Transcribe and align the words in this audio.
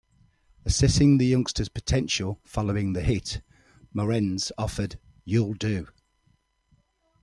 Assessing 0.65 1.19
the 1.19 1.27
youngster's 1.27 1.69
potential 1.69 2.39
following 2.43 2.93
the 2.93 3.03
hit, 3.03 3.43
Morenz 3.93 4.51
offered, 4.57 4.97
"you'll 5.25 5.53
do". 5.53 5.89